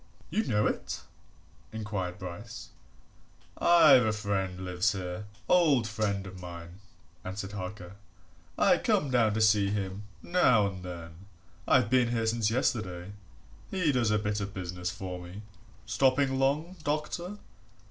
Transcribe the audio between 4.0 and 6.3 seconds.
a friend lives here old friend